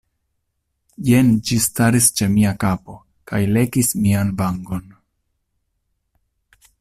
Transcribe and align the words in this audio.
Jen 1.09 1.27
ĝi 1.49 1.59
staris 1.65 2.07
ĉe 2.21 2.29
mia 2.37 2.53
kapo 2.65 2.97
kaj 3.33 3.41
lekis 3.59 3.93
mian 4.07 4.35
vangon. 4.43 4.85